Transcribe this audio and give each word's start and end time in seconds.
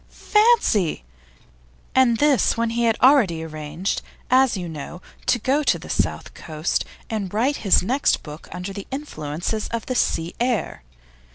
Fancy! 0.09 1.03
And 1.93 2.17
this 2.17 2.57
when 2.57 2.71
he 2.71 2.85
had 2.85 2.97
already 3.03 3.43
arranged, 3.43 4.01
as 4.31 4.57
you 4.57 4.67
know, 4.67 4.99
to 5.27 5.37
go 5.37 5.61
to 5.61 5.77
the 5.77 5.91
South 5.91 6.33
Coast 6.33 6.85
and 7.07 7.31
write 7.31 7.57
his 7.57 7.83
next 7.83 8.23
book 8.23 8.49
under 8.51 8.73
the 8.73 8.87
influences 8.89 9.67
of 9.67 9.85
the 9.85 9.93
sea 9.93 10.33
air. 10.39 10.81